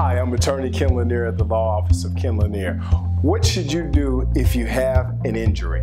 [0.00, 2.74] Hi, I'm attorney Ken Lanier at the Law Office of Ken Lanier.
[3.20, 5.82] What should you do if you have an injury?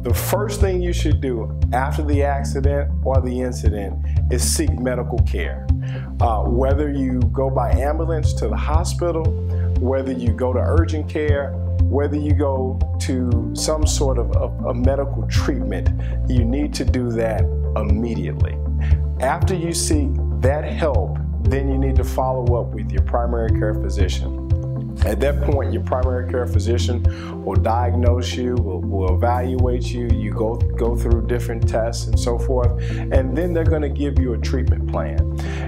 [0.00, 4.02] The first thing you should do after the accident or the incident
[4.32, 5.66] is seek medical care.
[6.22, 9.26] Uh, whether you go by ambulance to the hospital,
[9.78, 11.50] whether you go to urgent care,
[11.82, 15.90] whether you go to some sort of a, a medical treatment,
[16.30, 17.42] you need to do that
[17.76, 18.56] immediately.
[19.20, 20.08] After you seek
[20.40, 24.50] that help, then you need to follow up with your primary care physician.
[25.06, 27.02] At that point, your primary care physician
[27.42, 32.38] will diagnose you, will, will, evaluate you, you go, go through different tests and so
[32.38, 35.18] forth, and then they're going to give you a treatment plan.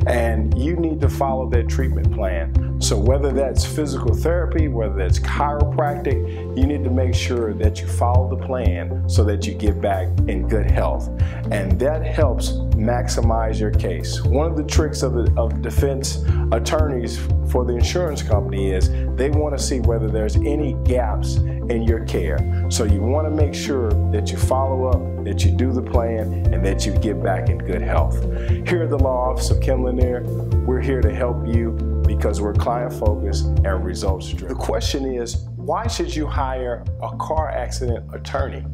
[0.07, 2.80] And you need to follow that treatment plan.
[2.83, 7.87] So, whether that's physical therapy, whether that's chiropractic, you need to make sure that you
[7.87, 11.09] follow the plan so that you get back in good health.
[11.51, 12.51] And that helps
[12.83, 14.23] maximize your case.
[14.23, 17.19] One of the tricks of, the, of defense attorneys
[17.51, 22.05] for the insurance company is they want to see whether there's any gaps in your
[22.05, 22.39] care.
[22.71, 26.33] So you want to make sure that you follow up, that you do the plan,
[26.52, 28.23] and that you get back in good health.
[28.66, 30.23] Here at the Law Office of Ken Lanier,
[30.67, 31.71] we're here to help you
[32.07, 34.49] because we're client focused and results driven.
[34.49, 38.65] The question is, why should you hire a car accident attorney?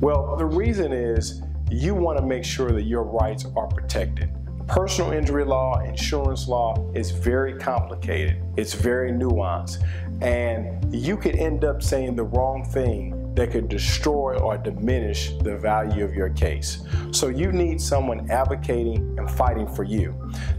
[0.00, 4.30] Well, the reason is you want to make sure that your rights are protected.
[4.66, 8.42] Personal injury law, insurance law is very complicated.
[8.56, 9.84] It's very nuanced.
[10.22, 15.56] And you could end up saying the wrong thing that could destroy or diminish the
[15.56, 16.82] value of your case.
[17.12, 20.14] So you need someone advocating and fighting for you.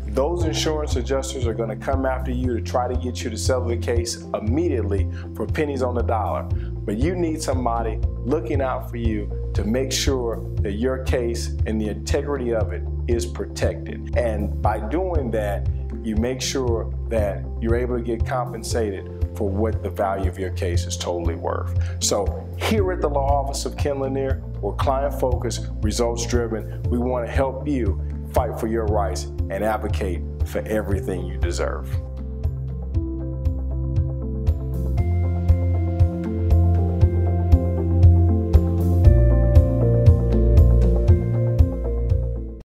[0.10, 3.38] Those insurance adjusters are going to come after you to try to get you to
[3.38, 6.48] settle the case immediately for pennies on the dollar.
[6.88, 11.82] But you need somebody looking out for you to make sure that your case and
[11.82, 14.18] the integrity of it is protected.
[14.18, 15.68] And by doing that,
[16.02, 20.52] you make sure that you're able to get compensated for what the value of your
[20.52, 21.78] case is totally worth.
[22.02, 26.82] So here at the Law Office of Ken Lanier, we're client focused, results driven.
[26.84, 31.94] We want to help you fight for your rights and advocate for everything you deserve.